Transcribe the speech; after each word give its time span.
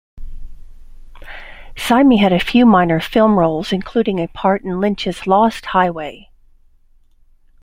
Syme 1.77 2.09
had 2.17 2.33
a 2.33 2.39
few 2.39 2.65
minor 2.65 2.99
film 2.99 3.37
roles 3.37 3.71
including 3.71 4.17
a 4.17 4.25
part 4.27 4.63
in 4.63 4.79
Lynch's 4.79 5.27
"Lost 5.27 5.63
Highway". 5.67 6.31